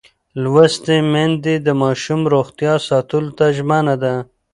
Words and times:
لوستې 0.43 0.97
میندې 1.11 1.55
د 1.65 1.67
ماشوم 1.81 2.21
روغتیا 2.33 2.73
ساتلو 2.87 3.31
ته 3.37 3.45
ژمنه 3.57 3.95
ده. 4.03 4.13